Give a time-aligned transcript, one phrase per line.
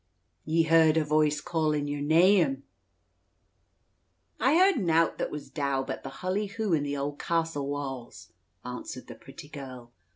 [0.45, 2.63] "Ye heard a voice callin' yer neyame?"
[4.39, 8.31] "I heard nowt that was dow, but the hullyhoo in the auld castle wa's,"
[8.65, 9.91] answered the pretty girl.